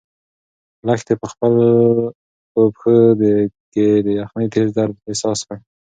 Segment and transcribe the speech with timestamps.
[0.87, 1.67] لښتې په خپلو
[2.53, 2.95] پښو
[3.71, 5.57] کې د یخنۍ تېز درد احساس کړ.